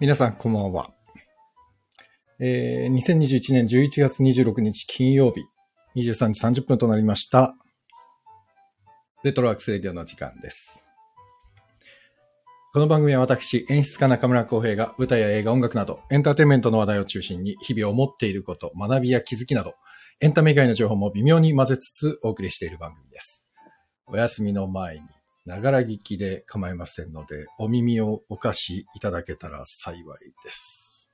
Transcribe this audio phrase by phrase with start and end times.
[0.00, 0.88] 皆さん、こんばんは。
[2.38, 5.42] えー、2021年11月26日金曜日、
[5.94, 7.54] 23時30分となりました。
[9.22, 10.88] レトロワークスレディオの時間です。
[12.72, 19.74] この番組は私、演出家中村浩平が舞台や映画、音楽など、エンターテインメントの話題を中心に、日々思っていること、学びや気づきなど、
[20.22, 23.44] エンタメ以外の情報も微妙に混ぜつつお送りしている番組です。
[24.06, 25.02] お休みの前に、
[25.46, 30.04] ながら聞きで構いませんので、お耳をお貸しいただけたら幸い
[30.44, 31.12] です。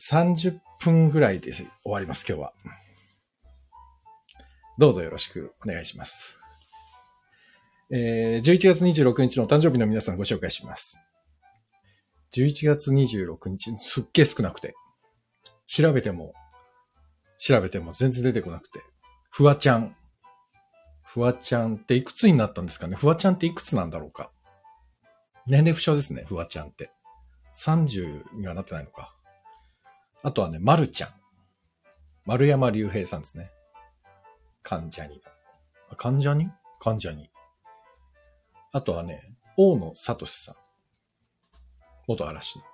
[0.00, 2.52] 30分ぐらいで終わります、今日は。
[4.78, 6.38] どうぞよろしくお願いします。
[7.90, 11.02] えー、11月26日の誕生日の皆さんご紹介します。
[12.32, 14.74] 11月26日、すっげえ少なくて。
[15.66, 16.32] 調べても、
[17.38, 18.80] 調べても全然出てこなくて。
[19.30, 19.96] フワちゃん。
[21.10, 22.94] フワちゃんっていくつになったんですかね？
[22.94, 24.30] フワちゃんっていくつなんだろうか？
[25.46, 26.90] 年齢不詳ですね、フワちゃんって。
[27.56, 29.14] 30にはなってないのか。
[30.22, 31.10] あとはね、丸ちゃん。
[32.26, 33.50] 丸山隆平さんですね。
[34.62, 35.22] 患者に。
[35.90, 37.30] あ患者に患者に。
[38.72, 40.56] あとはね、大野聡さん。
[42.06, 42.64] 元嵐の。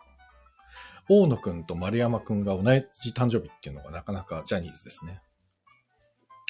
[1.09, 5.21] 大野くんと丸山くんが同じ誕生日っていうのがなかなかジャニーズですね。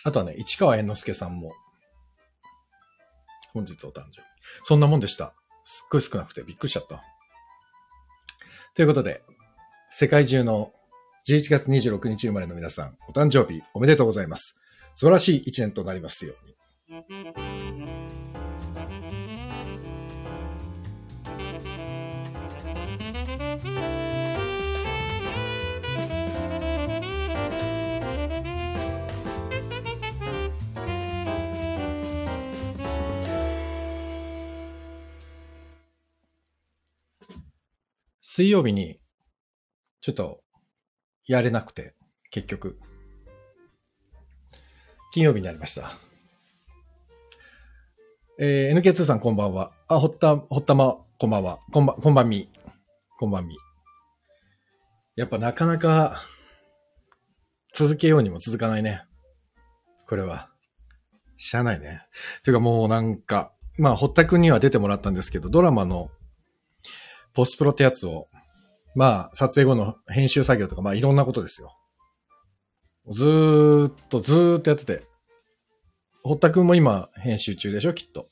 [0.02, 1.52] あとはね、市川猿之助さんも、
[3.54, 4.26] 本日お誕生日。
[4.62, 5.32] そんなもんでした。
[5.64, 7.02] すっごい少なくてびっくりしちゃった。
[8.74, 9.22] ということで、
[9.90, 10.72] 世界中の
[11.28, 14.60] 11月26日生まれの皆さん、お誕生日おめでとうございます。
[14.94, 17.53] 素晴らしい一年となりますように。
[38.36, 38.98] 水曜日に、
[40.00, 40.40] ちょっと、
[41.28, 41.94] やれなくて、
[42.32, 42.80] 結局。
[45.12, 45.92] 金曜日になりました。
[48.40, 49.70] えー、NK2 さんこんばんは。
[49.86, 51.60] あ、ほった、ほったま、こんばんは。
[51.72, 52.50] こんばん、こんばんみ。
[53.20, 53.56] こんばんみ。
[55.14, 56.20] やっぱなかなか、
[57.72, 59.04] 続けようにも続かないね。
[60.08, 60.50] これは。
[61.36, 62.02] しゃあないね。
[62.42, 66.10] ていうかもうなんか、まあ、堀田くんには出てもらったんですけど、ドラマの
[67.34, 68.28] ポスプロってやつを、
[68.94, 71.76] まあ、撮影後の編集作業とか、まあ、いろんなことですよ。
[73.10, 75.02] ずーっと、ずーっとやってて。
[76.22, 78.28] 堀田くんも今、編集中でしょ、きっと。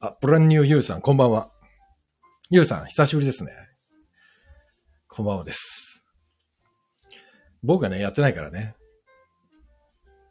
[0.00, 1.50] あ、ブランニューユーさん、こんばんは。
[2.50, 3.52] ユーさん、久しぶりですね。
[5.08, 6.04] こんばんはです。
[7.62, 8.74] 僕がね、やってないからね。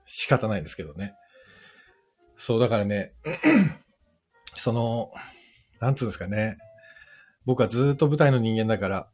[0.06, 1.16] 仕方ないですけどね。
[2.38, 3.14] そう、だからね、
[4.54, 5.12] その、
[5.80, 6.58] なんつうんですかね。
[7.46, 9.08] 僕はずっと舞台の人間だから、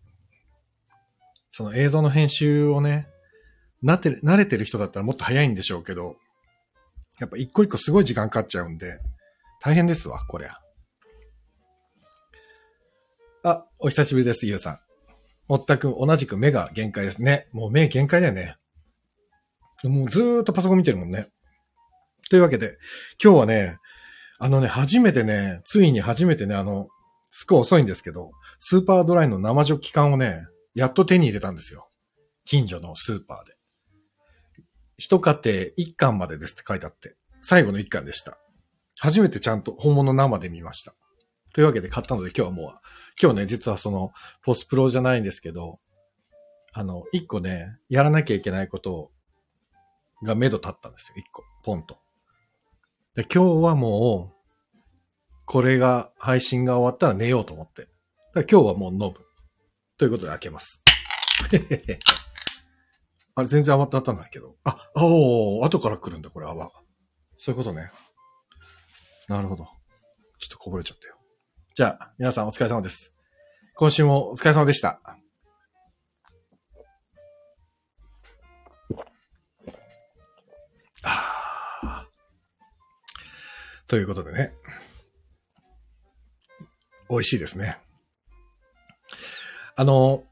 [1.51, 3.07] その映像の編集をね、
[3.81, 6.15] なってる、慣れてる人だったらもっと早いんでしょうけど、
[7.19, 8.99] やっぱ一個一個すごい時間かかっちゃうんで、
[9.61, 10.57] 大変ですわ、こりゃ。
[13.43, 14.79] あ、お久しぶりです、ゆうさん。
[15.47, 17.47] もったく、同じく目が限界ですね。
[17.51, 18.55] もう目限界だよね。
[19.83, 21.27] もうずーっとパソコン見てるもんね。
[22.29, 22.77] というわけで、
[23.21, 23.77] 今日はね、
[24.39, 26.87] あのね、初めてね、ついに初めてね、あの、
[27.31, 31.89] すっごい遅いんですけど、スーパードライの生ジョッキ缶をね、やっと手に入れたんですよ。
[32.45, 33.55] 近所のスーパーで。
[34.97, 38.37] 一家庭一巻までですって書いてあって、最後の一巻でした。
[38.99, 40.93] 初めてちゃんと本物生で見ました。
[41.53, 42.79] というわけで買ったので今日はもう、
[43.21, 44.11] 今日ね、実はその、
[44.43, 45.79] ポスプロじゃないんですけど、
[46.73, 49.11] あの、一個ね、やらなきゃいけないこと
[50.23, 51.15] が目処立ったんですよ。
[51.17, 51.97] 一個、ポンと。
[53.15, 54.40] で、今日はもう、
[55.51, 57.89] これが、配信が終わったら寝ようと思って。
[58.33, 59.15] だ今日はもう飲む。
[59.97, 60.81] ということで開けます。
[63.35, 64.55] あれ、全然泡立たないけど。
[64.63, 66.71] あ、おー、後から来るんだ、これ泡。
[67.35, 67.91] そういうことね。
[69.27, 69.65] なるほど。
[70.39, 71.17] ちょっとこぼれちゃったよ。
[71.75, 73.19] じゃあ、皆さんお疲れ様です。
[73.75, 75.01] 今週もお疲れ様でした。
[81.03, 82.07] あ
[83.91, 84.53] ということでね。
[87.11, 87.77] 美味しいですね。
[89.75, 90.23] あの、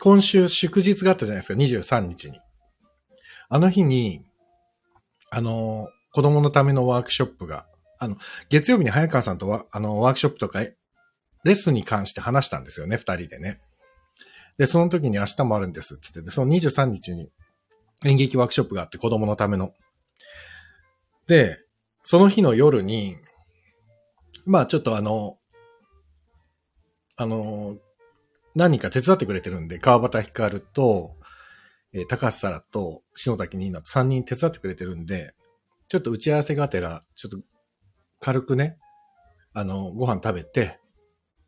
[0.00, 2.38] 今週祝日があったじゃないですか、23日に。
[3.48, 4.22] あの日に、
[5.30, 7.66] あの、子供のためのワークショップが、
[7.98, 8.16] あの、
[8.50, 10.76] 月曜日に早川さんとは、あの、ワークショップとか、レ
[11.44, 13.60] ッスンに関して話したんですよね、二人でね。
[14.58, 17.30] で、その時に明日もあるんですって言って、で、その23日に
[18.04, 19.72] 演劇ワークショップがあって子供のための。
[21.26, 21.58] で、
[22.02, 23.16] その日の夜に、
[24.44, 25.38] まあちょっとあの、
[27.16, 27.78] あの、
[28.54, 31.16] 何人か手伝ってくれてるんで、川端光と、
[31.92, 35.34] えー高橋沙羅と篠崎ニーナと3人手伝ってくれてるんで、
[35.88, 37.38] ちょっと打ち合わせがてら、ちょっと
[38.20, 38.78] 軽くね、
[39.52, 40.80] あの、ご飯食べて、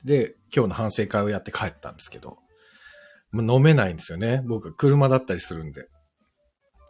[0.05, 2.39] で、今日の反省会をやって帰ったんですけど、
[3.33, 4.43] もう飲めないんですよね。
[4.47, 5.89] 僕、車だったりするんで。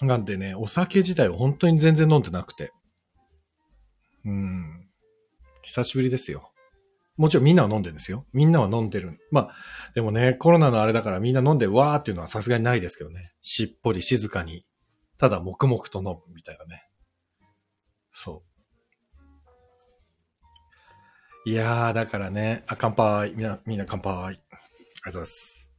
[0.02, 2.73] なんでね、お酒自体は本当に全然飲んでなくて。
[4.26, 4.88] うん。
[5.62, 6.52] 久しぶりですよ。
[7.16, 8.26] もちろんみんなは飲んでるんですよ。
[8.32, 9.18] みんなは飲んでる。
[9.30, 9.54] まあ、
[9.94, 13.32] でもね、コロナのあれだからみんな飲んでわーっていうのはさすがにないですけどね。
[13.40, 14.66] しっぽり静かに、
[15.18, 16.84] ただ黙々と飲むみたいなね。
[18.12, 18.46] そう。
[21.50, 23.32] いやー、だからね、あ、乾杯。
[23.34, 24.12] みんな、みんな乾杯。
[24.12, 24.50] ありがとう
[25.04, 25.72] ございます。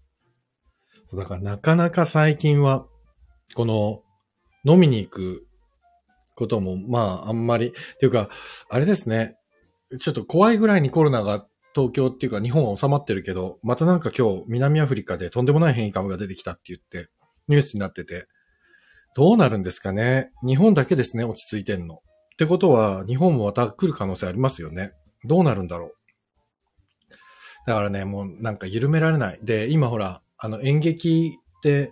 [1.13, 2.85] だからなかなか最近は、
[3.53, 4.01] この、
[4.63, 5.47] 飲みに行く
[6.35, 8.29] ことも、まあ、あんまり、っていうか、
[8.69, 9.36] あれですね。
[9.99, 17.09] ちょっと怖いぐらいにコロナが東京っていうか日本は収まってるけど、またなんか今日南アフリカでとんでもない変異株が出てきたって言って
[17.47, 18.27] ニュースになってて、
[19.15, 20.31] どうなるんですかね？
[20.45, 21.95] 日本だけですね、落ち着いてんの。
[21.95, 21.97] っ
[22.37, 24.93] てことは日本もまた来る可能性ありますよね。
[25.23, 25.91] どうなるんだろう？
[27.65, 29.39] だからね、もうなんか緩められない。
[29.41, 31.91] で、今ほら、あの演劇って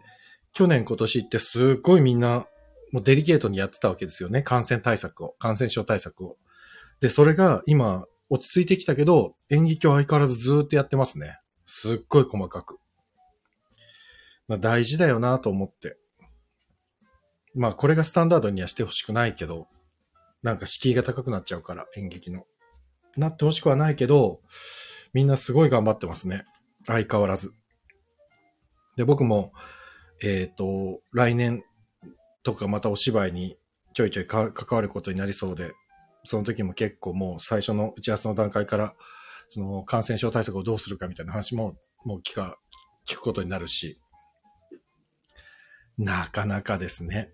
[0.54, 2.48] 去年今年ってすっごいみんな
[2.92, 4.42] もうデリケートにやってたわけですよね。
[4.42, 6.38] 感染対策を、感染症対策を。
[7.02, 11.40] で、それが今、落ち着いてきたけど、演劇は相変わらずずーっとやってますね。
[11.66, 12.80] すっごい細かく。
[14.48, 15.98] まあ大事だよなと思って。
[17.54, 19.68] まあこれがスタンダードにはしてほしくないけど、
[20.42, 22.46] なんか敷居が高くなっちゃうから、演劇の。
[23.18, 24.42] なってほしくはないけど、
[25.14, 26.46] みんなすごい頑張ってますね。
[26.86, 27.54] 相変わらず。
[28.98, 29.54] で、僕も、
[30.22, 31.64] えっ、と、来年
[32.44, 33.58] とかまたお芝居に
[33.94, 35.74] ちょいちょい関わることになりそうで、
[36.26, 38.96] その時も結構もう最初の打ち合わせの段階から、
[39.50, 42.58] その感染症対策をどうするかみたいな話ももう聞か、
[43.08, 44.00] 聞くことになるし、
[45.98, 47.32] なかなかですね。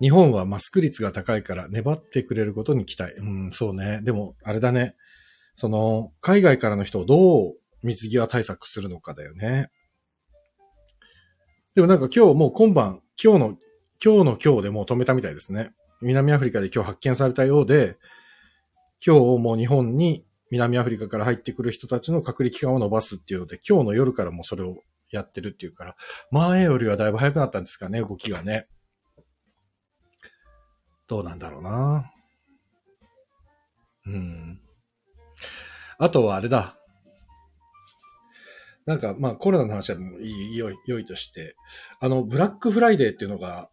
[0.00, 3.14] 日本はマスク率が高いから粘ってくれることに期待。
[3.14, 4.00] うん、そうね。
[4.02, 4.94] でも、あれだね。
[5.56, 9.70] その、海外からの人をどう水際対策するのかだよね。
[11.74, 13.46] でもなんか今日もう今晩、今日の、
[14.04, 15.72] 今日の今日でもう止めたみたいですね。
[16.00, 17.96] 南アフリカで今日発見されたようで、
[19.04, 24.78] 今日もう日本に南アフリカから入ってくる人たちの隔離期間を延ばすっていうので、今日の夜からもうそれを
[25.10, 25.96] やってるっていうから、
[26.30, 28.66] 前よりはだいぶ早くなったんですかね、動きがね。
[31.06, 32.12] どうなんだろうな。
[34.06, 34.60] うん。
[35.98, 36.76] あとはあれだ。
[38.86, 41.56] なんか、まあコロナの話はもういい、良い、良いとして、
[42.00, 43.68] あの、ブラックフライデーっていうのが、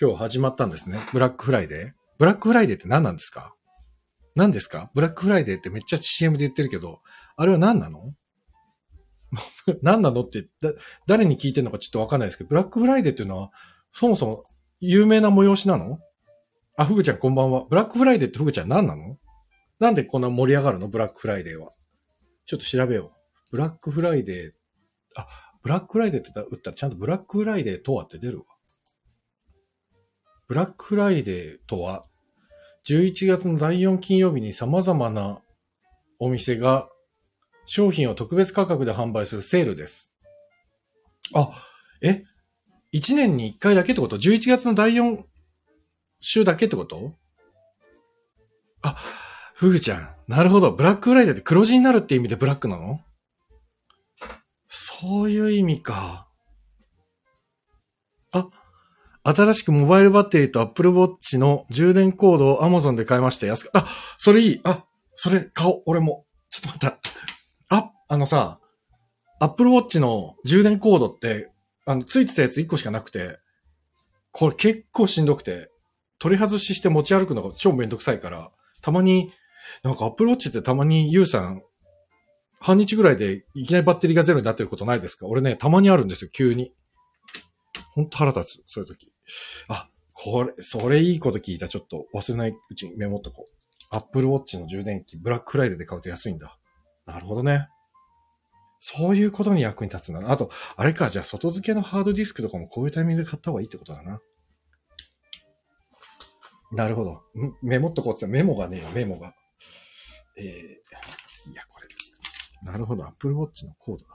[0.00, 0.98] 今日始まったんですね。
[1.12, 3.54] ブラックフライデーブラックフライデーって何なんですか？
[4.34, 4.90] 何ですか？
[4.94, 7.00] ブラックフライデーってめっちゃ CM で言ってるけど、
[7.36, 8.14] あれは何なの？
[9.82, 10.72] 何なのってだ、
[11.06, 13.50] 誰に聞いてるのかちょっとわかんないですけど、ブラックフライデーっていうのは、
[13.92, 14.42] そもそも
[14.80, 15.98] 有名な催しなの？
[16.78, 17.66] あ、ふぐちゃんこんばんは。
[17.68, 19.18] ブラックフライデーってふぐちゃん何なの？
[19.80, 20.88] なんでこんな盛り上がるの？
[20.88, 21.72] ブラックフライデーは。
[22.46, 23.50] ちょっと調べよう。
[23.50, 24.52] ブラックフライデー、
[25.16, 25.26] あ、
[25.62, 28.44] ブラックフライデーって打ったらちゃんとブラックフライデーとはって出るわ。
[30.50, 32.04] ブラックフライデーとは、
[32.84, 35.38] 11月の第4金曜日に様々な
[36.18, 36.88] お店が
[37.66, 40.12] 商品を特別価格で販売するセールです。
[41.36, 41.50] あ、
[42.02, 42.24] え
[42.92, 45.22] ?1 年に1回だけってこと ?11 月の第4
[46.20, 47.14] 週だけってこと？
[48.82, 48.96] あ、
[49.54, 50.16] ふぐちゃん。
[50.26, 50.72] なるほど。
[50.72, 52.98] ブラックフライデーって黒字になるって意味でブラックなの？
[54.68, 56.26] そういう意味か。
[59.22, 63.46] 新しくモバイルバッテリーと Apple Watch の充電コードを Amazon で買いました。
[63.46, 63.70] 安く。
[63.74, 63.86] あ、
[64.18, 64.60] それいい。
[64.64, 64.84] あ、
[65.14, 65.82] それ買おう。
[65.86, 66.24] 俺も。
[66.50, 67.00] ちょっと待っ
[67.68, 67.76] た。
[67.76, 68.58] あ、あのさ、
[69.40, 71.50] Apple Watch の充電コードって、
[71.86, 73.38] あの、ついてたやつ1個しかなくて、
[74.32, 75.70] これ結構しんどくて、
[76.18, 78.50] 取り外しして持ち歩くのが超めんどくさいから、
[78.80, 79.32] たまに、
[79.82, 81.62] なんか Apple Watch ってたまにユウさん、
[82.58, 85.26] 半日ぐらいでいきなりバッテリーがゼロになってることないですか？
[85.26, 86.72] 俺ね、たまにあるんですよ、急に。
[88.00, 89.12] ほんと腹立つ、そういう時。
[89.68, 91.68] あ、これ、それいいこと聞いた。
[91.68, 93.96] ちょっと忘れないうちにメモっとこう。
[93.96, 96.58] Apple Watch の充電器、ブラックフライデーで買うと安いんだ。
[97.06, 97.68] なるほどね。
[98.78, 100.30] そういうことに役に立つんだな。
[100.30, 104.20] あと、あれか、じゃあ外付けのハードディスクとかもこういうタイミングで買った方がいいってことだな。
[106.72, 107.22] なるほど。
[107.62, 109.34] メモっとこうってメモがねえよ、メモが。
[110.36, 110.44] えー、
[111.50, 111.88] いや、これ。
[112.62, 114.10] なるほど、Apple Watch のコードだ。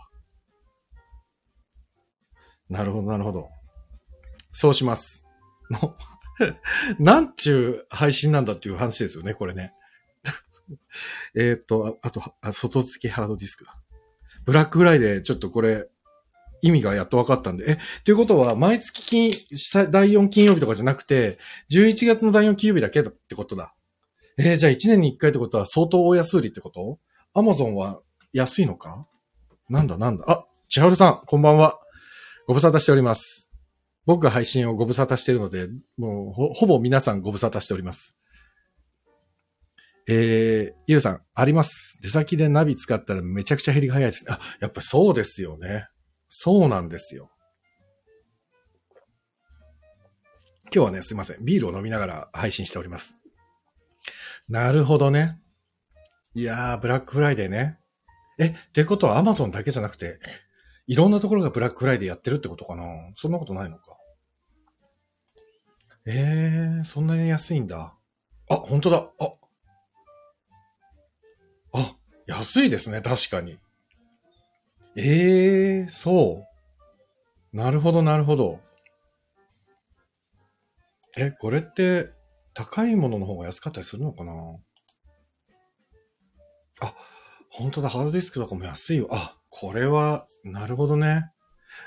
[2.70, 3.50] なるほど、なるほど。
[4.58, 5.28] そうします。
[5.70, 5.96] の、
[6.98, 9.74] なんちゅう配信なんだっていう話ですよね、これね。
[11.36, 13.78] えっと、あと、あ外付けハードディスクだ。
[14.46, 15.90] ブラックフライデー、ちょっとこれ、
[16.62, 17.70] 意味がやっと分かったんで。
[17.70, 19.32] え、ということは、毎月金、
[19.92, 21.38] 第4金曜日とかじゃなくて、
[21.70, 23.76] 11月の第4金曜日だけだってことだ。
[24.38, 27.00] えー、じゃあ1年に1回ってことは相当大安売りってこと？
[27.34, 29.06] アマゾンは安いのか？
[29.70, 30.24] なんだなんだ。
[30.28, 31.78] あ、千春さん、こんばんは。
[32.48, 33.45] ご無沙汰しております。
[34.06, 38.18] 僕が配信をご無沙汰しているので、もうほ、ほぼ皆さんご無沙汰しております。
[40.08, 41.98] えー、ゆうさん、あります。
[42.02, 44.34] 出先でナビ使ったらめちゃくちゃ減りが早いですね。
[44.34, 45.88] あ、やっぱそうですよね。
[46.30, 47.32] そうなんですよ。
[50.74, 51.46] 今日はね、すいません。
[51.46, 53.20] ビールを飲みながら配信しております。
[54.48, 55.40] なるほどね。
[56.36, 57.80] いやー、ブラックフライデーね。
[58.38, 60.20] え、ってことはアマゾンだけじゃなくて、
[60.88, 62.84] いろんなところがブラックフライデーやってるってことかな
[63.16, 63.95] そんなことないのか。
[66.08, 67.96] えー、そんなに安いんだ。
[68.50, 69.10] あ、本当だ。
[69.20, 69.34] あ、
[71.74, 71.96] あ、
[72.28, 73.58] 安いですね、確かに。
[74.96, 76.46] ええー、そ
[77.54, 77.58] う。
[77.58, 78.60] なるほど、なるほど。
[81.18, 82.12] え、これって、
[82.54, 84.32] 高いものの方が安かったりするのかな？
[86.82, 86.94] あ、
[87.50, 89.08] 本当だ、ハードディスクとかも安いよ。
[89.12, 91.32] あ、これは、なるほどね。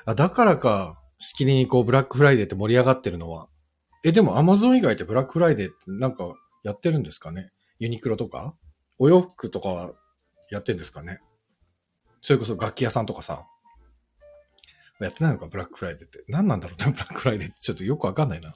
[0.06, 3.48] あ、だからか、しきりにこう、ブラックフライデーって盛り上がってるのは。
[4.04, 7.50] え、でもアマゾン以外ってブラックフライデーってなんかやってるんですかね？
[7.78, 8.54] ユニクロとか？
[8.98, 9.92] お洋服とかは
[10.50, 11.20] やってんですかね？
[12.22, 13.46] それこそ楽器屋さんとかさ。
[15.00, 16.24] やってないのか、ブラックフライデーって。
[16.26, 17.60] 何なんだろうね、ブラックフライデーって。
[17.60, 18.54] ちょっとよくわかんないな。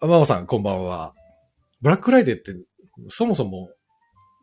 [0.00, 1.14] あ、ママさん、こんばんは。
[1.80, 2.54] ブラックフライデーって、
[3.08, 3.70] そもそも、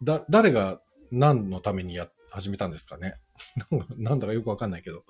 [0.03, 0.81] だ、誰が
[1.11, 3.13] 何のためにや、始めたんですかね？
[3.95, 5.03] なんだかよくわかんないけど。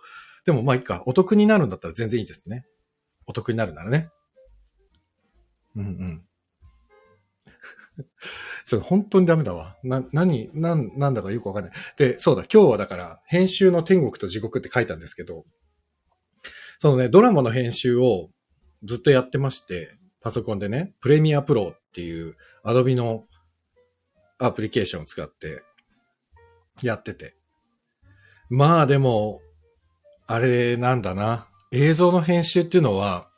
[0.45, 1.03] でもまあいいか。
[1.05, 2.65] お得になるんだったら全然いいですね。
[3.25, 4.09] お得になるならね。
[5.75, 6.25] うんうん。
[8.65, 9.77] ちょっと本当にダメだわ。
[9.84, 11.74] な、何、なん、なんだかよくわかんない。
[11.98, 15.46] で、そうだ、今日はだから、編集の天国と地獄って書いたんですけど、
[16.79, 18.29] そのね、ドラマの編集を
[18.84, 23.25] ずっとやってまして、パソコンでね、プレミアプロっていうアドビの
[24.39, 25.63] アプリケーションを使って
[26.82, 27.36] やってて。
[28.50, 29.41] まあでも、
[30.27, 31.48] あれなんだな。
[31.72, 33.29] 映像の編集っていうのは、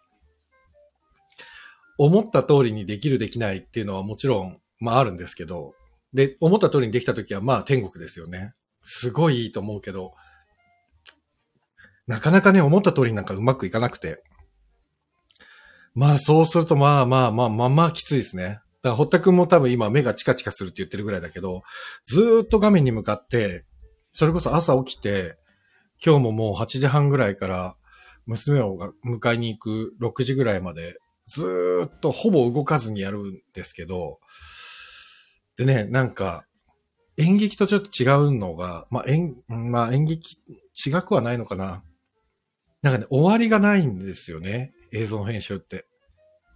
[1.98, 5.74] 思った通りにできるできないっていうのはもちろん、まああるんですけど、
[6.14, 8.54] で、思った通りにできた時はまあ天国ですよね。
[8.84, 10.14] すごいいいと思うけど、
[12.08, 14.24] なかなかね、思った通りになんかうまくいかなくて。
[15.94, 18.44] まあそうするとまあまあまあまあまあきついですね。
[18.44, 21.64] だから堀田くんも多分今目がチカチカするって言ってるぐらいだけど、
[22.06, 23.66] ずーっと画面に向かって、
[24.14, 25.38] それこそ朝起きて、
[26.04, 27.76] 今日ももう8時半ぐらいから
[28.26, 34.20] 娘を迎えに行く6時ぐらいまでずっとほぼ動かずにやるんですけど、
[35.58, 36.46] でね、なんか、
[37.18, 40.38] 演劇とちょっと違うのが、まあ、演、まあ、演劇
[40.74, 41.84] 違くはないのかな。
[42.82, 44.74] なんかね、終わりがないんですよね。
[44.94, 45.88] 映像の編集って。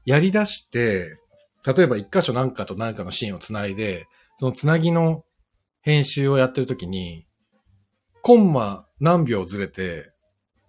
[0.06, 1.18] やり出して、
[1.66, 5.26] 例えば一箇所なんかとなんかのシーンをつないで、そのつなぎの
[5.82, 7.26] 編集をやってるときに、
[8.22, 10.12] コンマ何秒ずれて、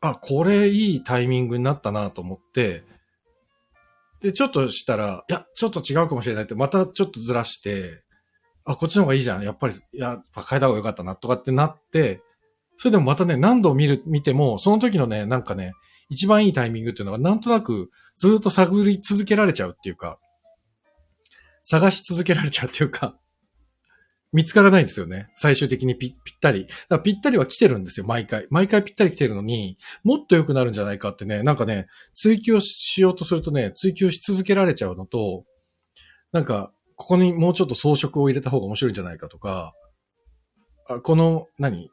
[0.00, 2.84] あ、これいいタイミングになったなと思って、
[4.22, 8.02] で、ちょっとしたら、いや、ちょっと違うかもしれないって、またちょっとずらして、
[8.64, 9.42] あ、こっちの方がいいじゃん。
[9.42, 12.22] やっぱり、やっぱ変えた方がよかったな、とかってなって、
[12.78, 15.72] それでもまたね、何度見る、見ても、その時のね、なんかね、
[16.08, 20.18] 一番いいタイミングっていうのが、なんとなく、ずっと探り続けられちゃうっていうか、
[21.64, 23.16] 探し続けられちゃうっていうか、
[24.32, 25.28] 見つからないんですよね。
[25.36, 26.66] 最終的にぴぴったり。
[27.04, 28.46] ぴったりは来てるんですよ、毎回。
[28.50, 35.44] 毎回ぴったり来てるのに、もっと良くなるんじゃないかってね、なんかね、追求しようとするとね、追求し続けられちゃうのと、
[36.32, 39.74] なんか、ここにもうちょっと装飾を入れた方が面白いんじゃないかとか、
[40.88, 41.90] あこの何、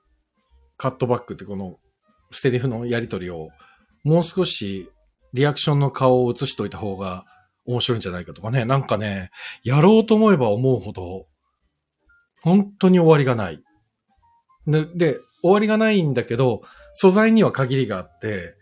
[0.78, 1.78] カットバックってこの
[2.32, 3.50] セリフのやりとりを、
[4.04, 4.90] もう少し
[5.34, 7.26] リアクションの顔を映しといた方が
[7.66, 9.30] 面白いんじゃないかとかね、なんかね、
[9.64, 11.28] やろうと思えば思うほど、
[12.44, 13.64] 本当に終わりがない。
[14.68, 16.62] で、で終わりがないんだけど、
[16.94, 18.56] 素材には限りがあって、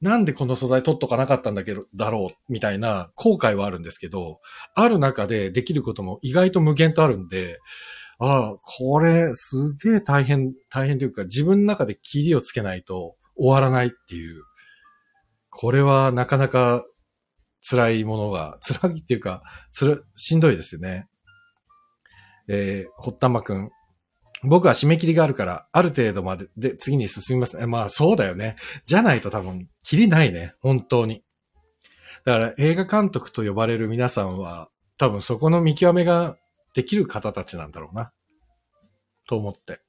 [0.00, 4.40] なんでこの素材取っとかなかったんだけど、だろう、みたいな後悔はあるんですけど、
[4.74, 7.58] ある中でできることも意外と無限とあるんで、
[8.18, 14.42] ああ、これ、すげえ大変、大変というか、自分の中で切りをつけないと終わらないっていう。
[15.50, 16.84] これはなかなか
[17.68, 21.08] 辛いものが、辛いっていうか、つら、しんどいですよね。
[22.52, 23.70] えー、ほったまくん。
[24.42, 27.66] 僕は締め切りがあるから、ある程度までで次に進みますね。
[27.66, 28.56] まあそうだよね。
[28.86, 30.54] じゃないと多分、切りないね。
[30.60, 31.22] 本当に。
[32.24, 36.36] だから映画監督と呼ばれる皆さんは、多分そこの見極めが
[36.74, 38.12] できる方たちなんだろうな。
[39.28, 39.80] と思って。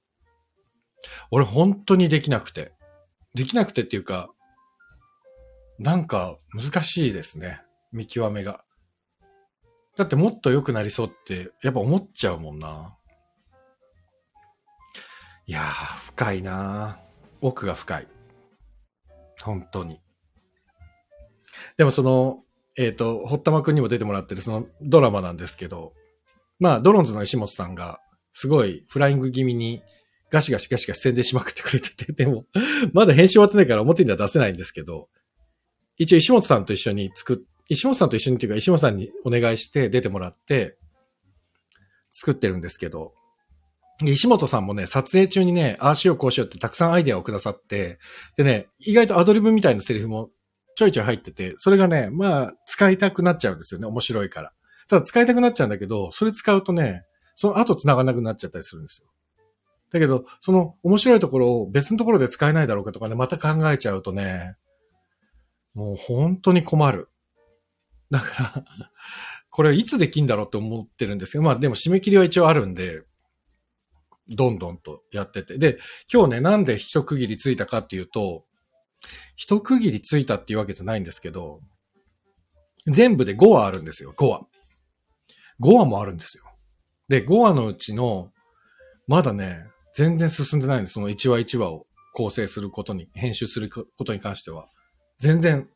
[1.31, 2.73] 俺本当にできなくて。
[3.33, 4.29] できなくてっていうか、
[5.79, 7.61] なんか難しいですね。
[7.91, 8.63] 見極めが。
[9.97, 12.95] だってもっと良くなりそうってやっぱ思っちゃうもんな。
[15.47, 16.99] いやー、深いな
[17.41, 18.07] 奥が深い。
[19.41, 19.99] 本当に。
[21.77, 22.43] でもその、
[22.77, 25.93] えっ、ー、と、堀玉くんにも出てもらってるそのドラマなんですけど、
[26.59, 27.99] まあ、ドロンズの石本さんが、
[28.33, 29.81] すごいフライング気味に
[30.31, 32.45] ガシガシガシガシ宣伝しまくってくれてて、 でも、
[32.93, 35.09] まだ編集終わってないから表には出せないんですけど、
[35.97, 37.37] 一応石本さんと一緒に作っ、
[37.71, 40.77] 石本さんと一緒にっていうか石本さんにお願いして出てもらって、
[42.11, 43.13] 作ってるんですけど、
[44.03, 47.97] 石本さんもね、撮影中にね、ああしようこうしようってたくさんアイデアをくださって、
[48.35, 50.31] でね、意外とアドリブみたいなセリフも
[50.75, 53.87] ちょいちょい入ってて、それがね、まあ、使いたくなっちゃうんですよね。
[53.87, 54.51] 面白いから。
[54.89, 57.03] ただ使いたくなっちゃうんだけど、それ使うとね、
[57.35, 59.07] その後繋がなくなっちゃったりするんですよ。
[59.93, 64.57] だけど、その面白いところを別のところで使えないだろうかとかね、また考えちゃうとね、
[65.73, 67.07] もう本当に困る。
[68.11, 68.65] だから
[69.49, 73.03] これいつできんだろうって思ってるんですけど、まあでも締め切りは一応あるんで、
[74.29, 75.57] どんどんとやってて。
[75.57, 75.79] で、
[76.11, 78.45] 今日ね、なんで一区切りついたかっていうと、
[79.35, 81.61] 一区切りついたっていうわけじゃないんですけど、
[82.87, 84.47] 全部で5話あるんですよ、5話。
[85.59, 86.45] 5話もあるんですよ。
[87.07, 88.31] で、5話のうちの、
[89.07, 90.93] まだね、全然進んでないんです。
[90.93, 94.69] その1話1話を構成することに、編集することに関しては。
[95.19, 95.69] 全然、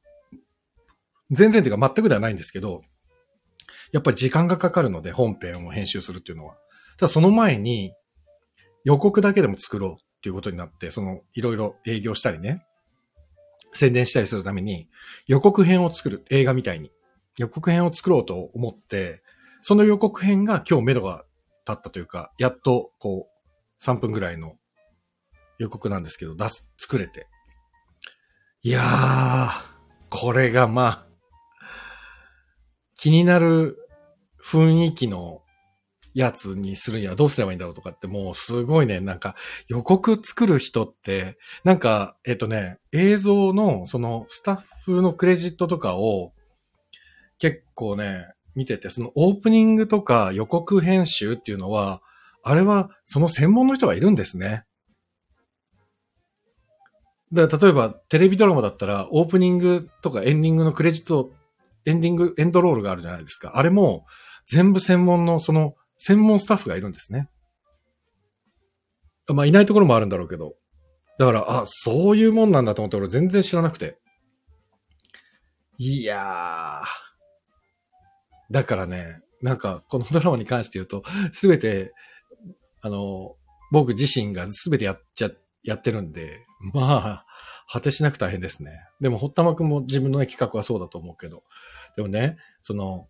[1.36, 2.82] 全然っていうか全くではないんですけど、
[3.92, 6.56] やっぱり時間がかかるので、本編を編集するっていうのは。
[6.98, 7.94] ただその前に、
[8.84, 12.66] 予告だけでも作ろうっていうことになって、その、いろいろ営業したりね、
[13.74, 14.90] 宣伝したりするために、
[15.28, 16.92] 予告編を作る、映画みたいに。
[17.38, 19.22] 予告編を作ろうと思って、
[19.62, 21.26] その予告編が今日目処が
[21.68, 24.56] 立ったというか、やっと、こう、3分ぐらいの
[25.58, 27.28] 予告なんですけど、出す、作れて。
[28.62, 29.64] いやー、
[30.10, 31.05] これがまあ、
[33.06, 33.78] 気になる
[34.44, 35.44] 雰囲気の
[36.16, 39.36] やつにするにはどうすればいいんだろうとかってもうすごいね、なんか
[39.68, 46.34] 予告作る人って、なんか、えっとね、映像のそのスタッフのクレジットとかを
[47.38, 52.02] 結構ね、見てて、そのオープニングとか予告編集っていうのは、
[52.42, 54.64] あれはその専門の人がいるんですね。
[57.32, 61.36] だから例えばテレビドラマだったらオープニングとかエンディングのクレジット、
[61.86, 63.54] エンディング、エンドロールがあるじゃないですか。
[63.56, 64.06] あれも
[64.48, 67.30] 全部専門のその専門スタッフがいるんですね。
[69.28, 70.56] まあ、いないところもあるんだろうけど。
[71.18, 73.98] だから、あ、そういうもんなんだと思って俺全然知らなくて。
[75.78, 78.54] いやー。
[78.54, 81.94] だからね、なんか、このドラマに関して言うと、すべて、
[82.82, 83.36] あの、
[83.72, 85.32] 僕自身がすべてやっちゃ、
[85.64, 87.26] やってるんで、まあ、
[87.72, 88.80] 果てしなく大変ですね。
[89.02, 91.44] でも、堀田真くんも自分の、ね、企画はそうだと思うけど。
[91.96, 93.08] でもね、その、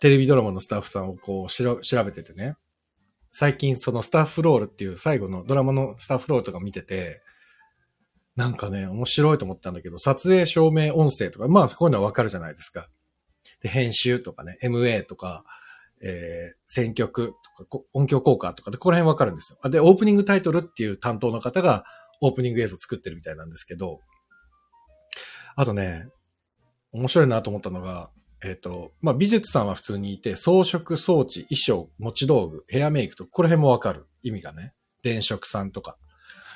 [0.00, 2.56] テレビドラマのスタッフさんをこう調べててね、
[3.32, 7.20] 最近そのスタッフロールっていう最後のドラマのスタッフロールとか見てて、
[8.36, 12.88] なんかね、面白いと思ったんだけど、撮影、照明、音声とか、まあこういうのはわかるじゃないですか。
[13.60, 15.44] で、編集とかね、MA とか、
[16.00, 19.70] えー、選曲とか、音響効果とかで、この辺わかるんですよ。
[19.70, 21.84] で、オープニングタイトルっていう担当の方が、
[22.20, 24.00] オープニング映像作ってるみたいなんですけど、
[25.56, 26.06] あとね、
[26.92, 28.10] 面白いなと思ったのが、
[28.42, 34.06] えっ、ー、と、まあ、美術さんは普通にいて、装飾装置、衣装、持ち道具、ヘアメイクと、この辺もわかる。
[34.22, 34.74] 意味がね。
[35.02, 35.96] 電飾さんとか。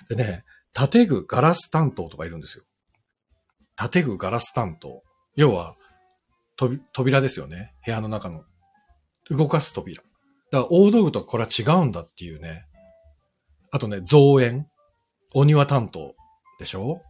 [0.09, 2.65] でね、建具ガラス担当とかいるんですよ。
[3.91, 5.03] 建具ガラス担当。
[5.37, 5.77] 要は、
[6.57, 7.75] とび扉ですよね。
[7.85, 8.45] 部屋の中の。
[9.31, 10.03] 動かす扉。
[10.51, 12.67] だから大道具とこれは違うんだっていうね。
[13.71, 14.69] あとね、造園。
[15.35, 16.15] お庭担当
[16.59, 17.01] でしょ？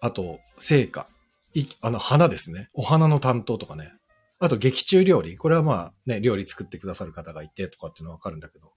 [0.00, 1.06] あと、成果。
[1.54, 2.70] い、あの、花ですね。
[2.74, 3.92] お花の担当とかね。
[4.38, 5.36] あと、劇中料理。
[5.36, 8.72] これはまあ、ね、料理作ってくださる方がいてとかっていうのはわかるんだけど。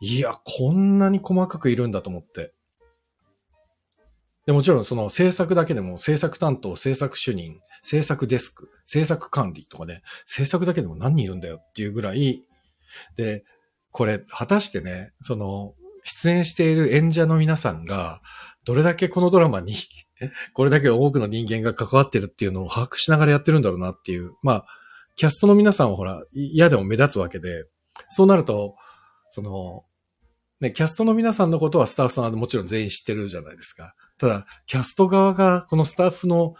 [0.00, 2.52] いや、こんなに細かくいるんだと思って。
[4.46, 12.44] で、もちろんその制作だけでも制作担当、制作主任、制作デスク、制作管理とかね、制作だけでも何人いるんだよっていうぐらい、
[13.16, 13.44] で、
[13.90, 15.74] これ、果たしてね、その、
[16.04, 18.20] 出演している演者の皆さんが、
[18.64, 19.74] どれだけこのドラマに
[20.52, 24.32] これだけ多くの人間が関わってるっていうのを把握しながらやってるんだろうなっていう。
[24.42, 24.66] まあ、
[25.16, 27.66] キャストの皆さんはほら、嫌でも目立つわけで、
[28.08, 28.76] そうなると、
[29.30, 29.84] その、
[30.60, 33.94] ね、キャストの皆さんのことはスタッフさんはもちろん全員知ってるじゃないですか。
[34.18, 36.54] ただ、キャスト側がこのスタッフの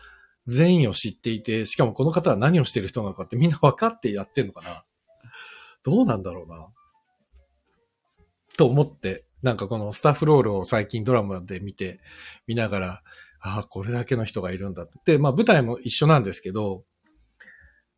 [0.47, 4.85] 全員を知っていて、しかもこの方は何をしてる人なのかってみんな分かってやってんのかな
[5.85, 6.67] どうなんだろうな。
[8.57, 12.01] と思って、なんかこのスタッフロールを最近ドラマで見て、
[12.47, 13.03] 見ながら、
[13.47, 15.19] ああ、これだけの人がいるんだって。
[15.19, 16.85] まあ舞台も一緒なんですけど、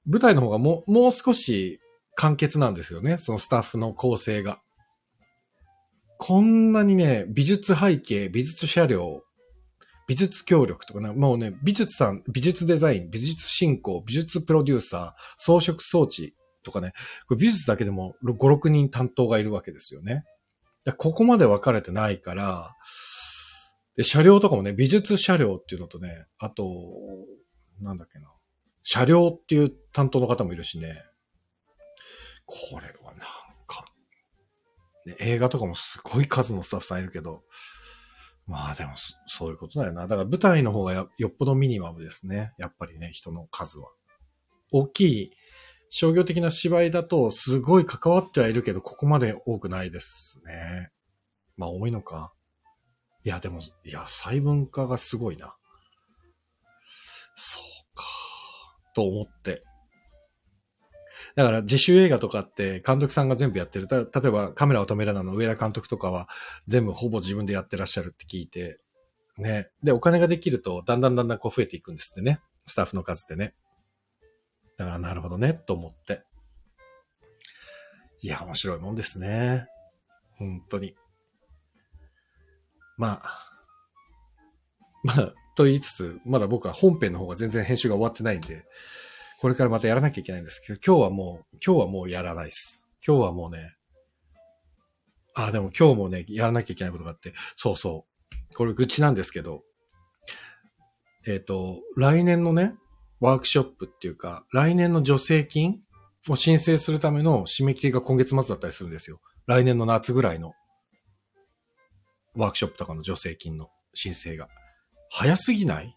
[0.04, 1.80] 舞台の方がもう、もう少し
[2.16, 3.16] 簡潔なんですよね。
[3.18, 4.60] そのスタッフの構成が。
[6.18, 9.22] こんなにね、美術背景、美術車両、
[10.08, 16.92] 美術協力とかね、もうね、美術さん、美術デザイン、美術進行、美術プロデューサー、装飾装置とかね、
[17.28, 20.24] これ美術だけでも5、6人担当がいるわけですよね。
[20.98, 22.74] ここまで分かれてないから、
[23.96, 26.64] で、車両とかもね、美術車両っていうのとね、あと、
[27.80, 28.30] なんだっけな、
[28.82, 31.02] 車両っていう担当の方もいるしね、
[32.44, 33.18] これはなん
[33.66, 33.84] か、
[35.06, 37.42] ね、映画とかもすごい数のスタッフさんいるけど、
[38.46, 38.92] まあでも
[39.26, 40.02] そういうことだよな。
[40.06, 42.52] だから舞台の方がよっぽどミニマムですね。
[42.58, 43.90] やっぱりね、人の数は。
[44.70, 45.32] 大きい
[45.90, 50.90] 商業的な芝居だとすごい関わってはいるけど、ここまで多くないですね。
[51.56, 52.32] まあ多いのか。
[53.26, 55.56] いや、でも、いや、細分化がすごいな。
[57.34, 58.04] そうか。
[58.94, 59.64] と思って。
[61.34, 63.88] だから自主映画とかって監督さんが全部やってる。
[63.88, 66.28] た例えばカメラを止めるなの上田監督とかは
[66.68, 68.78] 全部ほぼ自分でやってらっしゃるって聞いて。
[69.38, 69.70] ね。
[69.82, 72.38] で、お金ができるとだんだんだんだんこう増えていくんですってね。
[72.64, 73.54] スタッフの数ってね。
[74.78, 76.22] だからなるほどね、と思って。
[78.20, 79.66] いや、面白いもんですね。
[80.38, 80.94] 本当に。
[82.96, 83.42] まあ。
[85.02, 88.64] まあ、と言いつつ、まだ僕は本編の方が全然編集が終わってないんで、
[89.38, 92.86] これからまたやらなきゃいけないんですけど、今日はもう、今日はもうやらないです。
[93.06, 93.76] 今日はもうね、
[95.34, 98.06] あ、でも今日もね、やらなきゃいけないことがあって、そうそ
[98.50, 98.54] う。
[98.54, 99.62] これ愚痴なんですけど、
[101.26, 102.74] えっ、ー、と、来年のね、
[103.20, 105.80] ワークショップっていうか、来年の助成金
[106.28, 109.20] を申請するための締め切りが今月末だったりするんですよ。
[109.46, 110.52] 来年の夏ぐらいの
[112.36, 114.48] ワークショップとかの助成金の申請が。
[115.10, 115.96] 早すぎない？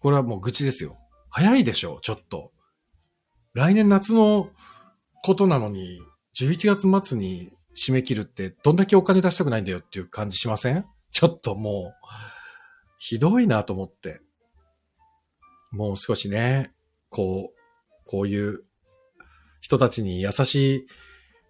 [0.00, 0.96] これはもう愚痴ですよ。
[1.30, 2.52] 早いでしょ、ちょっと。
[3.52, 4.50] 来年夏の
[5.24, 6.00] ことなのに、
[6.38, 10.84] 11月末に締め切るってどんだけお金出したくないんだよっていう感じしません？
[11.10, 12.06] ちょっともう、
[12.98, 14.20] ひどいなと思って。
[15.70, 16.72] もう少しね、
[17.10, 17.58] こう、
[18.06, 18.64] こういう
[19.60, 20.86] 人たちに優しい、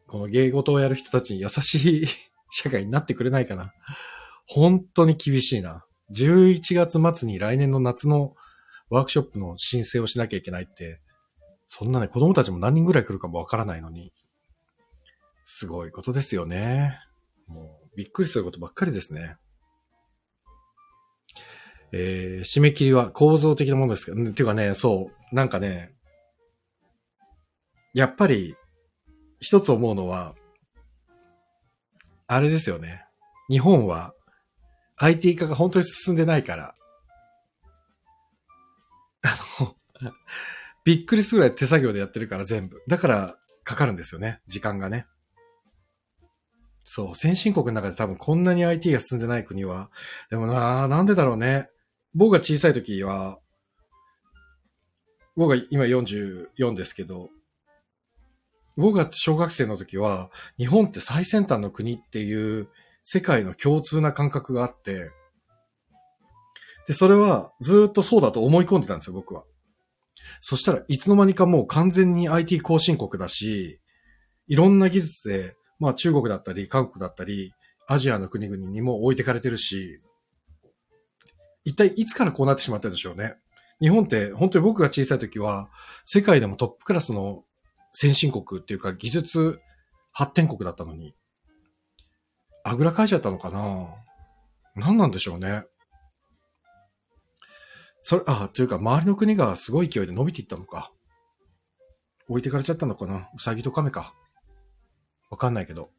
[0.06, 2.06] この芸事をやる人たちに優しい
[2.50, 3.72] 社会になってくれないかな。
[4.46, 5.84] 本当に厳しいな。
[6.14, 8.34] 11月末に来年の夏の
[8.88, 11.00] ワークショップの申請をしなきゃいけないって、
[11.66, 14.12] そんなね、子供たちも何人ぐらい来るかもわからないのに、
[15.44, 16.98] すごいことですよね。
[17.46, 19.36] もう、びっくりすることばっかりですね。
[21.92, 25.94] えー、締め切りは構造的なものですけど、っていうかね、そう、なんかね、
[27.94, 28.54] やっぱり、
[29.40, 30.34] 一つ思うのは、
[32.28, 33.04] あれですよね。
[33.48, 34.14] 日本は
[34.98, 36.74] IT 化が本当に進んでないから、
[39.22, 39.76] あの、
[40.84, 42.82] びっくりするぐらい手作業でやってるから全部。
[42.86, 44.40] だからかかるんですよね。
[44.46, 45.06] 時間がね。
[46.84, 49.90] そう、先進国の中で多分こんなに IT が進んでない国は、
[50.30, 51.68] でもななんでだろうね。
[52.14, 53.38] 僕が小さい時は、
[55.36, 57.30] 僕が今44ですけど、
[58.78, 62.68] 僕が小学生の時は、日本って最先端の国っていう
[63.02, 65.10] 世界の共通な感覚があって、
[66.86, 69.42] で、それはずっとそうだと思い込んでたんですよ、僕は。
[70.40, 73.80] そしたらいつの間にかもう完全に IT 後進国だし、
[74.46, 77.52] いろんな技術で、まあ中国だったり、韓国だったり、
[77.88, 80.00] アジアの国々にも置いてかれてるし、
[81.64, 83.34] 一体いつからこうなってしまったんでしょうね。
[83.80, 85.68] 日本って本当に僕が小さい時は、
[86.04, 87.42] 世界でもトップクラスの
[87.92, 89.60] 先進国っていうか技術
[90.12, 91.14] 発展国だったのに、
[92.64, 93.88] あぐらかいちゃったのかな？
[94.76, 95.64] 何なんでしょうね。
[98.02, 100.92] それ、あ、というか、周りの国がすごい勢いで伸びていったのか。
[102.28, 103.28] 置いてかれちゃったのかな？
[103.36, 104.14] うさぎと亀か。
[105.30, 105.90] わかんないけど。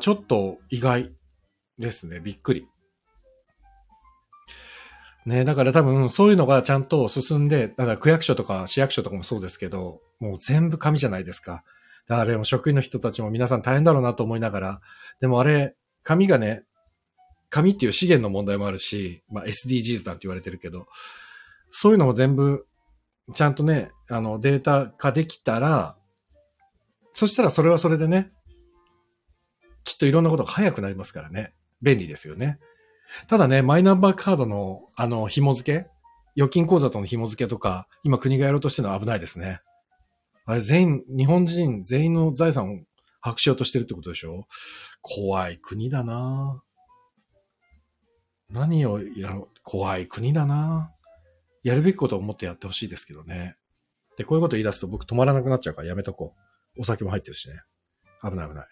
[0.00, 1.12] ちょっと意外
[1.78, 2.20] ですね。
[2.20, 2.66] びっくり。
[5.26, 11.62] ねだから多分そういうのがちゃんと進んで、だから区役所とか市役所とかもそうですけど、もう全部紙じゃないですか。
[12.08, 14.80] あれも職員の人たちも皆さん大変だろうなと思いながら、
[15.20, 16.64] でもあれ、紙がね、
[17.50, 20.86] 紙っていう資源の問題もあるし、まあ SDGs なんて言われてるけど、
[21.70, 22.66] そういうのも全部、
[23.32, 25.96] ちゃんとね、あの、データ化できたら、
[27.12, 28.32] そしたらそれはそれでね、
[29.84, 31.54] きっといろんなことが早くなりますからね。
[31.82, 32.58] 便利ですよね。
[33.26, 35.88] ただね、マイナンバーカードの、あの、紐付け
[36.36, 39.60] 預金口座との紐付けとか、今国がやろうとしてるのは危ないですね。
[40.46, 42.78] あれ全員、日本人全員の財産を
[43.22, 44.46] 把握しようとしてるってことでしょ？
[45.02, 46.62] 怖い国だな
[48.48, 50.92] 何をやろう、怖い国だな
[51.62, 53.56] やるべきことを思ってやってほしいですけどね。
[54.16, 56.34] で、こういうこと言い出すと僕止まらなくなっちゃうからやめとこ
[56.76, 56.80] う。
[56.80, 57.60] お酒も入ってるしね。
[58.22, 58.66] 危ない危ない。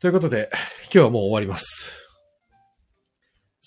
[0.00, 0.50] ということで、
[0.84, 2.09] 今日はもう終わります。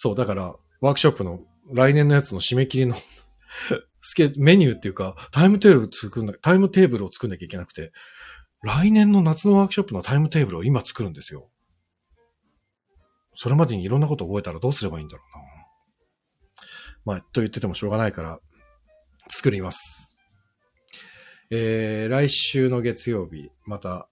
[0.03, 1.39] そう、だから、ワークショップの
[1.71, 2.97] 来年のやつの締め切りの
[4.01, 7.93] スケ、メニューっていうか、タイムテーブル作んな、タイムテーブルを作んなきゃいけなくて、
[8.63, 11.49] 来年の夏のワークショップのタイムテーブルを今作るんですよ。
[13.33, 15.43] それまでにいろんなこと覚えたらどうすればいいんだろうな。
[17.05, 18.41] まあ、と言っててもしょうがないから、
[19.29, 20.13] 作ります。
[21.49, 24.09] えー、来週の月曜日、また、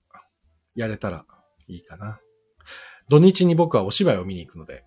[0.74, 1.26] やれたら
[1.68, 2.22] いいかな。
[3.10, 4.86] 土日に僕はお芝居を見に行くので、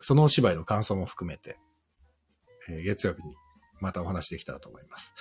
[0.00, 1.58] そのお芝居の感想も含めて、
[2.68, 3.34] えー、月曜日に
[3.80, 5.14] またお話できたらと思います。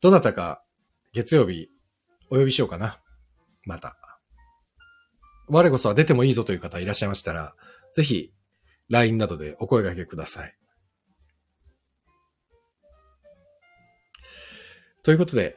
[0.00, 0.62] どなたか
[1.12, 1.68] 月曜日
[2.30, 3.00] お呼びしようかな。
[3.64, 3.96] また。
[5.48, 7.54] 我こそは出てもいいぞという方いらっしゃいましたら、
[7.94, 8.32] ぜひ
[8.88, 10.54] LINE などでお声掛けください。
[15.02, 15.56] ということで、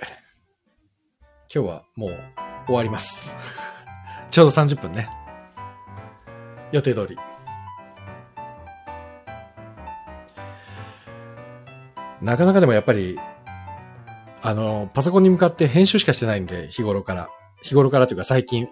[1.53, 2.17] 今日はもう
[2.65, 3.37] 終わります。
[4.31, 5.09] ちょうど30分ね。
[6.71, 7.32] 予定通り。
[12.23, 13.19] なかなかでもやっぱり、
[14.41, 17.29] あの、パソコンに向かって編集しかしてないんで、日頃から。
[17.63, 18.69] 日頃からというか最近。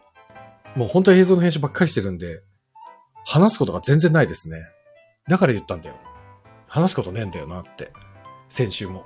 [0.76, 2.42] もう本当に映像の編集ばっかりしてるんで、
[3.26, 4.64] 話すことが全然ないですね。
[5.28, 5.96] だから言ったんだよ。
[6.68, 7.92] 話すことねえんだよなって。
[8.48, 9.04] 先週も。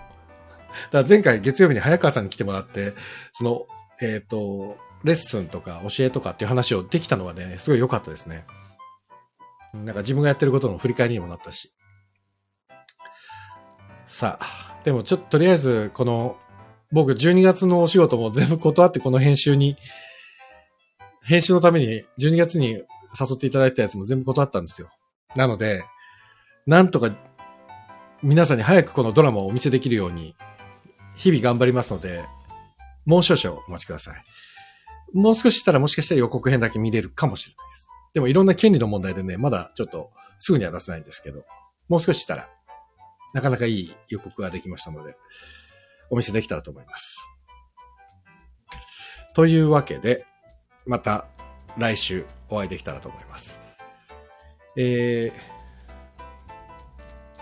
[0.92, 2.94] だから前回月曜日に早川さんに来てもらって、
[3.34, 3.66] その、
[4.00, 8.46] えっ、ー、と、レッスンとか教えとかっていう話をできたのはね、すごい良かったですね。
[9.74, 11.72] なんか自分がやってることの振り返りにもなったし。
[14.16, 16.38] さあ、でもちょっととりあえず、この、
[16.90, 19.76] 僕12月のお仕事も全部断ってこの編集に、
[21.22, 22.86] 編集のために12月に誘
[23.34, 24.90] っていただいたやつも全部断ったんですよ。
[25.36, 25.84] なので、
[26.66, 27.14] なんとか
[28.24, 30.34] 皆さんに早くこのドラマをお見せできるように、
[31.18, 32.24] 日々頑張りますので、
[33.06, 34.24] もう少々お待ちください。
[35.12, 37.90] もう少ししたらもしかしたら予告編だけ見れるかもしれないです。
[38.14, 41.44] でもいろんな権利の問題でね、まだちょっとすぐには出せないんですけど、
[41.90, 42.48] もう少ししたら
[43.36, 45.18] なかなかいい予告ができましたので、
[46.10, 47.20] お見せできたらと思います。
[49.34, 50.26] というわけで、
[50.88, 51.26] また
[51.78, 53.60] 来週お会いできたらと思います。
[54.78, 55.34] え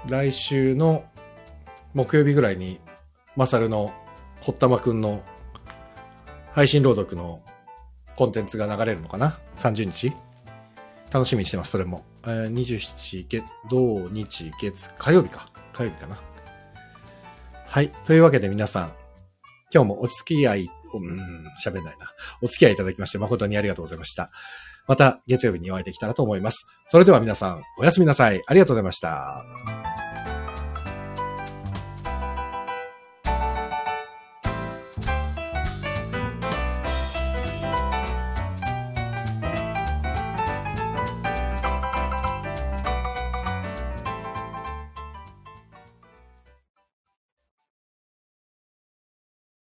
[0.07, 1.05] ー、来週の
[1.93, 2.79] 木曜日ぐらいに、
[3.35, 3.93] マサルの
[4.41, 5.21] 堀玉くんの
[6.53, 7.43] 配信朗読の
[8.15, 10.11] コンテンツが流れるのかな ?30 日？
[11.11, 12.03] 楽しみにしてます、それも。
[12.23, 15.52] えー、27、月、土、日、月、火曜日か。
[15.73, 16.19] 火曜日かな。
[17.67, 17.91] はい。
[18.05, 18.93] というわけで皆さん、
[19.73, 22.11] 今日もお付き合い、うん、喋んないな。
[22.41, 24.31] お付き合いいただきまして誠にありがとうございました。
[24.87, 26.67] また月曜日にお会いできたらと思います。
[26.87, 28.43] それでは皆さん、おやすみなさい。
[28.45, 30.02] ありがとうございました。